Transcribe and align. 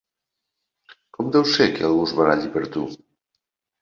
Com 1.17 1.29
deu 1.35 1.45
ser 1.57 1.67
que 1.75 1.85
algú 1.91 2.07
es 2.07 2.15
baralli 2.21 2.51
per 2.57 2.65
tu? 2.77 2.87